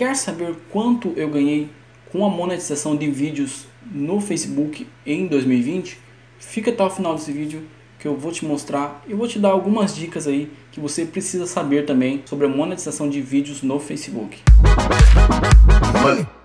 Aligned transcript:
Quer 0.00 0.16
saber 0.16 0.56
quanto 0.70 1.12
eu 1.14 1.28
ganhei 1.28 1.68
com 2.10 2.24
a 2.24 2.28
monetização 2.30 2.96
de 2.96 3.10
vídeos 3.10 3.66
no 3.84 4.18
Facebook 4.18 4.86
em 5.04 5.26
2020? 5.26 5.98
Fica 6.38 6.70
até 6.70 6.82
o 6.82 6.88
final 6.88 7.14
desse 7.14 7.30
vídeo 7.30 7.64
que 7.98 8.08
eu 8.08 8.16
vou 8.16 8.32
te 8.32 8.42
mostrar 8.46 9.04
e 9.06 9.12
vou 9.12 9.28
te 9.28 9.38
dar 9.38 9.50
algumas 9.50 9.94
dicas 9.94 10.26
aí 10.26 10.50
que 10.72 10.80
você 10.80 11.04
precisa 11.04 11.44
saber 11.44 11.84
também 11.84 12.22
sobre 12.24 12.46
a 12.46 12.48
monetização 12.48 13.10
de 13.10 13.20
vídeos 13.20 13.62
no 13.62 13.78
Facebook. 13.78 14.38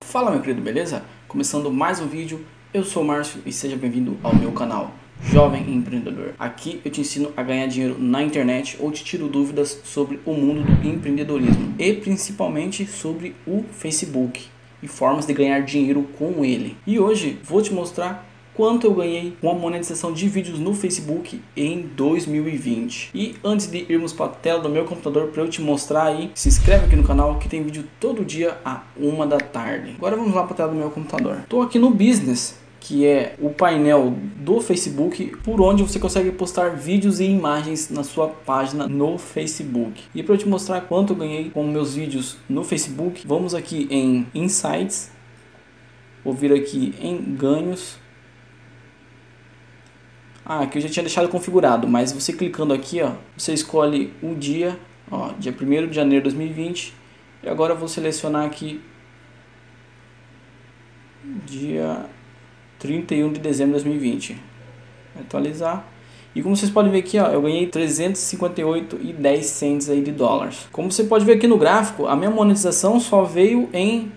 Fala 0.00 0.32
meu 0.32 0.40
querido, 0.40 0.60
beleza? 0.60 1.04
Começando 1.28 1.70
mais 1.70 2.00
um 2.00 2.08
vídeo, 2.08 2.44
eu 2.72 2.82
sou 2.82 3.04
o 3.04 3.06
Márcio 3.06 3.40
e 3.46 3.52
seja 3.52 3.76
bem-vindo 3.76 4.18
ao 4.24 4.34
meu 4.34 4.50
canal. 4.50 4.92
Jovem 5.24 5.74
Empreendedor. 5.74 6.34
Aqui 6.38 6.80
eu 6.84 6.90
te 6.90 7.00
ensino 7.00 7.32
a 7.36 7.42
ganhar 7.42 7.66
dinheiro 7.66 7.96
na 7.98 8.22
internet 8.22 8.76
ou 8.78 8.92
te 8.92 9.02
tiro 9.02 9.28
dúvidas 9.28 9.80
sobre 9.84 10.20
o 10.24 10.32
mundo 10.32 10.62
do 10.62 10.88
empreendedorismo 10.88 11.74
e 11.78 11.92
principalmente 11.94 12.86
sobre 12.86 13.34
o 13.46 13.64
Facebook 13.72 14.44
e 14.82 14.88
formas 14.88 15.26
de 15.26 15.32
ganhar 15.32 15.60
dinheiro 15.60 16.06
com 16.18 16.44
ele. 16.44 16.76
E 16.86 17.00
hoje 17.00 17.38
vou 17.42 17.62
te 17.62 17.72
mostrar 17.72 18.28
quanto 18.54 18.86
eu 18.86 18.94
ganhei 18.94 19.36
com 19.40 19.50
a 19.50 19.54
monetização 19.54 20.12
de 20.12 20.28
vídeos 20.28 20.58
no 20.58 20.74
Facebook 20.74 21.40
em 21.56 21.80
2020. 21.96 23.10
E 23.14 23.34
antes 23.42 23.66
de 23.66 23.84
irmos 23.88 24.12
para 24.12 24.26
a 24.26 24.28
tela 24.28 24.60
do 24.60 24.68
meu 24.68 24.84
computador 24.84 25.28
para 25.28 25.42
eu 25.42 25.48
te 25.48 25.60
mostrar 25.60 26.04
aí, 26.04 26.30
se 26.34 26.48
inscreve 26.48 26.86
aqui 26.86 26.96
no 26.96 27.02
canal 27.02 27.38
que 27.38 27.48
tem 27.48 27.62
vídeo 27.62 27.84
todo 27.98 28.24
dia 28.24 28.58
a 28.64 28.82
uma 28.96 29.26
da 29.26 29.38
tarde. 29.38 29.94
Agora 29.96 30.16
vamos 30.16 30.34
lá 30.34 30.44
para 30.44 30.52
a 30.52 30.56
tela 30.56 30.68
do 30.70 30.76
meu 30.76 30.90
computador. 30.90 31.40
Estou 31.40 31.62
aqui 31.62 31.78
no 31.78 31.90
Business 31.90 32.62
que 32.84 33.06
é 33.06 33.34
o 33.40 33.48
painel 33.48 34.14
do 34.36 34.60
Facebook, 34.60 35.34
por 35.42 35.58
onde 35.62 35.82
você 35.82 35.98
consegue 35.98 36.30
postar 36.30 36.76
vídeos 36.76 37.18
e 37.18 37.24
imagens 37.24 37.88
na 37.88 38.04
sua 38.04 38.28
página 38.28 38.86
no 38.86 39.16
Facebook. 39.16 40.02
E 40.14 40.22
para 40.22 40.34
eu 40.34 40.38
te 40.38 40.46
mostrar 40.46 40.82
quanto 40.82 41.14
eu 41.14 41.16
ganhei 41.16 41.48
com 41.48 41.66
meus 41.66 41.94
vídeos 41.94 42.36
no 42.46 42.62
Facebook, 42.62 43.26
vamos 43.26 43.54
aqui 43.54 43.88
em 43.90 44.26
Insights, 44.34 45.10
vou 46.22 46.34
vir 46.34 46.52
aqui 46.52 46.94
em 47.00 47.34
Ganhos. 47.34 47.96
Ah, 50.44 50.60
aqui 50.60 50.76
eu 50.76 50.82
já 50.82 50.90
tinha 50.90 51.04
deixado 51.04 51.30
configurado, 51.30 51.88
mas 51.88 52.12
você 52.12 52.34
clicando 52.34 52.74
aqui, 52.74 53.00
ó, 53.00 53.12
você 53.34 53.54
escolhe 53.54 54.12
o 54.22 54.34
dia, 54.34 54.78
ó, 55.10 55.32
dia 55.38 55.56
1 55.58 55.88
de 55.88 55.96
janeiro 55.96 56.22
de 56.22 56.34
2020, 56.34 56.92
e 57.42 57.48
agora 57.48 57.72
eu 57.72 57.78
vou 57.78 57.88
selecionar 57.88 58.44
aqui 58.44 58.78
dia 61.46 62.06
31 62.84 63.32
de 63.32 63.40
dezembro 63.40 63.78
de 63.78 63.84
2020. 63.84 64.36
Atualizar. 65.18 65.86
E 66.34 66.42
como 66.42 66.54
vocês 66.54 66.70
podem 66.70 66.92
ver 66.92 66.98
aqui, 66.98 67.18
ó, 67.18 67.28
eu 67.28 67.40
ganhei 67.40 67.66
358 67.66 68.98
e 69.02 69.12
10 69.12 69.46
cents 69.46 69.88
aí 69.88 70.02
de 70.02 70.12
dólares. 70.12 70.68
Como 70.70 70.92
você 70.92 71.04
pode 71.04 71.24
ver 71.24 71.34
aqui 71.34 71.46
no 71.46 71.56
gráfico, 71.56 72.06
a 72.06 72.14
minha 72.14 72.30
monetização 72.30 73.00
só 73.00 73.22
veio 73.22 73.70
em 73.72 74.12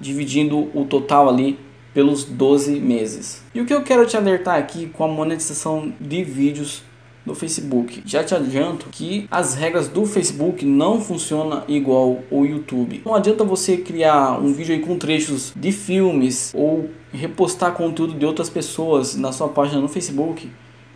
dividindo 0.00 0.70
o 0.74 0.84
total 0.84 1.28
ali 1.28 1.56
pelos 1.94 2.24
12 2.24 2.80
meses. 2.80 3.42
E 3.54 3.60
o 3.60 3.64
que 3.64 3.72
eu 3.72 3.82
quero 3.82 4.04
te 4.04 4.16
alertar 4.16 4.58
aqui 4.58 4.88
com 4.88 5.04
a 5.04 5.08
monetização 5.08 5.92
de 6.00 6.24
vídeos 6.24 6.82
no 7.24 7.34
Facebook. 7.34 8.02
Já 8.04 8.22
te 8.22 8.34
adianto 8.34 8.86
que 8.90 9.26
as 9.30 9.54
regras 9.54 9.88
do 9.88 10.04
Facebook 10.04 10.64
não 10.64 11.00
funcionam 11.00 11.62
igual 11.66 12.18
o 12.30 12.44
YouTube. 12.44 13.00
Não 13.04 13.14
adianta 13.14 13.44
você 13.44 13.78
criar 13.78 14.38
um 14.38 14.52
vídeo 14.52 14.74
aí 14.74 14.80
com 14.80 14.98
trechos 14.98 15.52
de 15.56 15.72
filmes 15.72 16.52
ou 16.54 16.90
repostar 17.12 17.72
conteúdo 17.72 18.12
de 18.12 18.26
outras 18.26 18.50
pessoas 18.50 19.16
na 19.16 19.32
sua 19.32 19.48
página 19.48 19.80
no 19.80 19.88
Facebook, 19.88 20.50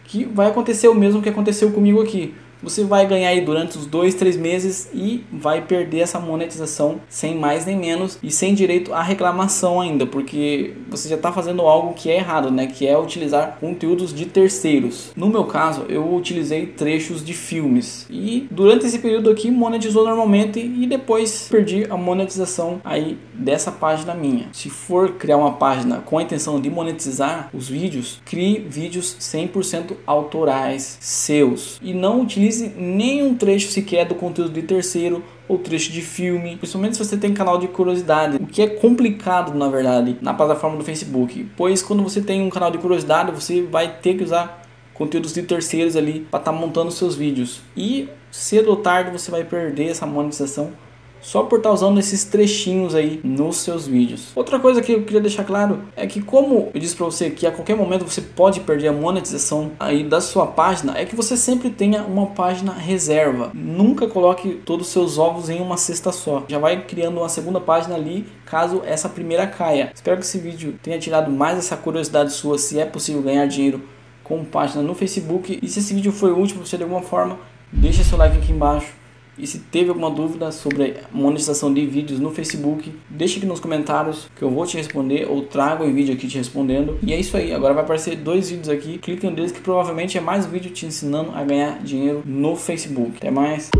que 0.04 0.24
vai 0.24 0.48
acontecer 0.48 0.88
o 0.88 0.94
mesmo 0.94 1.22
que 1.22 1.28
aconteceu 1.30 1.70
comigo 1.70 2.02
aqui 2.02 2.34
você 2.62 2.84
vai 2.84 3.06
ganhar 3.06 3.28
aí 3.28 3.40
durante 3.40 3.78
os 3.78 3.86
dois, 3.86 4.14
três 4.14 4.36
meses 4.36 4.90
e 4.92 5.24
vai 5.32 5.62
perder 5.62 6.00
essa 6.00 6.18
monetização 6.18 7.00
sem 7.08 7.34
mais 7.34 7.64
nem 7.64 7.76
menos 7.76 8.18
e 8.22 8.30
sem 8.30 8.54
direito 8.54 8.92
à 8.92 9.02
reclamação 9.02 9.80
ainda, 9.80 10.06
porque 10.06 10.74
você 10.90 11.08
já 11.08 11.16
está 11.16 11.32
fazendo 11.32 11.62
algo 11.62 11.94
que 11.94 12.10
é 12.10 12.16
errado, 12.16 12.50
né? 12.50 12.66
Que 12.66 12.86
é 12.86 12.98
utilizar 12.98 13.58
conteúdos 13.60 14.12
de 14.12 14.26
terceiros. 14.26 15.12
No 15.16 15.28
meu 15.28 15.44
caso, 15.44 15.84
eu 15.88 16.14
utilizei 16.14 16.66
trechos 16.66 17.24
de 17.24 17.32
filmes 17.32 18.06
e 18.10 18.46
durante 18.50 18.86
esse 18.86 18.98
período 18.98 19.30
aqui 19.30 19.50
monetizou 19.50 20.04
normalmente 20.04 20.58
e 20.58 20.86
depois 20.86 21.48
perdi 21.50 21.86
a 21.88 21.96
monetização 21.96 22.80
aí 22.84 23.18
dessa 23.32 23.70
página 23.70 24.14
minha. 24.14 24.48
Se 24.52 24.68
for 24.68 25.12
criar 25.12 25.36
uma 25.36 25.52
página 25.52 25.98
com 25.98 26.18
a 26.18 26.22
intenção 26.22 26.60
de 26.60 26.68
monetizar 26.70 27.50
os 27.52 27.68
vídeos, 27.68 28.20
crie 28.24 28.58
vídeos 28.58 29.16
100% 29.20 29.96
autorais 30.06 30.98
seus 31.00 31.78
e 31.82 31.94
não 31.94 32.22
utilize 32.22 32.47
utilize 32.48 32.72
nenhum 32.76 33.34
trecho 33.34 33.70
sequer 33.70 34.06
do 34.06 34.14
conteúdo 34.14 34.50
de 34.50 34.62
terceiro 34.62 35.22
ou 35.46 35.58
trecho 35.58 35.92
de 35.92 36.02
filme, 36.02 36.56
principalmente 36.56 36.96
se 36.96 37.04
você 37.04 37.16
tem 37.16 37.32
canal 37.32 37.58
de 37.58 37.68
curiosidade, 37.68 38.36
o 38.36 38.46
que 38.46 38.62
é 38.62 38.66
complicado 38.66 39.56
na 39.56 39.68
verdade 39.68 40.16
na 40.20 40.34
plataforma 40.34 40.76
do 40.76 40.84
Facebook, 40.84 41.48
pois 41.56 41.82
quando 41.82 42.02
você 42.02 42.20
tem 42.20 42.42
um 42.42 42.50
canal 42.50 42.70
de 42.70 42.78
curiosidade 42.78 43.30
você 43.32 43.62
vai 43.62 43.96
ter 44.00 44.14
que 44.14 44.24
usar 44.24 44.66
conteúdos 44.94 45.32
de 45.32 45.42
terceiros 45.42 45.94
ali 45.94 46.26
para 46.30 46.40
estar 46.40 46.52
tá 46.52 46.58
montando 46.58 46.90
seus 46.90 47.14
vídeos. 47.14 47.60
E 47.76 48.08
cedo 48.32 48.70
ou 48.70 48.76
tarde 48.76 49.12
você 49.12 49.30
vai 49.30 49.44
perder 49.44 49.90
essa 49.90 50.04
monetização 50.04 50.72
só 51.20 51.42
por 51.42 51.58
estar 51.58 51.70
tá 51.70 51.74
usando 51.74 51.98
esses 51.98 52.24
trechinhos 52.24 52.94
aí 52.94 53.20
nos 53.24 53.58
seus 53.58 53.86
vídeos. 53.86 54.32
Outra 54.34 54.58
coisa 54.58 54.82
que 54.82 54.92
eu 54.92 55.02
queria 55.02 55.20
deixar 55.20 55.44
claro 55.44 55.82
é 55.96 56.06
que 56.06 56.20
como 56.20 56.70
eu 56.74 56.80
disse 56.80 56.96
para 56.96 57.06
você 57.06 57.30
que 57.30 57.46
a 57.46 57.50
qualquer 57.50 57.76
momento 57.76 58.08
você 58.08 58.20
pode 58.20 58.60
perder 58.60 58.88
a 58.88 58.92
monetização 58.92 59.72
aí 59.78 60.04
da 60.04 60.20
sua 60.20 60.46
página, 60.46 60.96
é 60.96 61.04
que 61.04 61.16
você 61.16 61.36
sempre 61.36 61.70
tenha 61.70 62.02
uma 62.02 62.26
página 62.26 62.72
reserva. 62.72 63.50
Nunca 63.54 64.06
coloque 64.06 64.60
todos 64.64 64.86
os 64.86 64.92
seus 64.92 65.18
ovos 65.18 65.48
em 65.48 65.60
uma 65.60 65.76
cesta 65.76 66.12
só. 66.12 66.44
Já 66.48 66.58
vai 66.58 66.84
criando 66.84 67.18
uma 67.18 67.28
segunda 67.28 67.60
página 67.60 67.94
ali 67.94 68.26
caso 68.44 68.82
essa 68.84 69.08
primeira 69.08 69.46
caia. 69.46 69.90
Espero 69.94 70.16
que 70.16 70.24
esse 70.24 70.38
vídeo 70.38 70.78
tenha 70.82 70.98
tirado 70.98 71.30
mais 71.30 71.58
essa 71.58 71.76
curiosidade 71.76 72.32
sua 72.32 72.58
se 72.58 72.78
é 72.78 72.84
possível 72.84 73.22
ganhar 73.22 73.46
dinheiro 73.46 73.82
com 74.24 74.44
página 74.44 74.82
no 74.82 74.94
Facebook. 74.94 75.58
E 75.62 75.68
se 75.68 75.78
esse 75.78 75.94
vídeo 75.94 76.12
foi 76.12 76.32
útil 76.32 76.56
para 76.56 76.66
você 76.66 76.76
de 76.76 76.82
alguma 76.82 77.02
forma, 77.02 77.38
deixa 77.72 78.04
seu 78.04 78.18
like 78.18 78.36
aqui 78.36 78.52
embaixo 78.52 78.98
e 79.38 79.46
se 79.46 79.60
teve 79.60 79.90
alguma 79.90 80.10
dúvida 80.10 80.50
sobre 80.50 80.96
monetização 81.12 81.72
de 81.72 81.86
vídeos 81.86 82.18
no 82.18 82.30
Facebook, 82.30 82.92
deixa 83.08 83.38
aqui 83.38 83.46
nos 83.46 83.60
comentários 83.60 84.28
que 84.34 84.42
eu 84.42 84.50
vou 84.50 84.66
te 84.66 84.76
responder 84.76 85.26
ou 85.30 85.42
trago 85.42 85.84
em 85.84 85.92
vídeo 85.92 86.14
aqui 86.14 86.26
te 86.26 86.38
respondendo. 86.38 86.98
E 87.02 87.12
é 87.12 87.20
isso 87.20 87.36
aí, 87.36 87.52
agora 87.52 87.74
vai 87.74 87.84
aparecer 87.84 88.16
dois 88.16 88.50
vídeos 88.50 88.68
aqui, 88.68 88.98
clica 88.98 89.30
neles 89.30 89.52
que 89.52 89.60
provavelmente 89.60 90.18
é 90.18 90.20
mais 90.20 90.44
vídeo 90.46 90.70
te 90.70 90.86
ensinando 90.86 91.30
a 91.32 91.44
ganhar 91.44 91.78
dinheiro 91.82 92.22
no 92.26 92.56
Facebook. 92.56 93.18
Até 93.18 93.30
mais! 93.30 93.70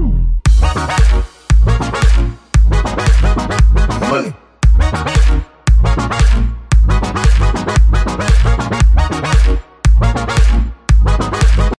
Money. 4.09 4.48